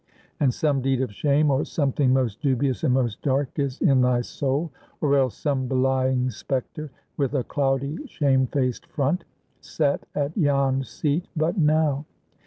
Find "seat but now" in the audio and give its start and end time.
10.83-12.05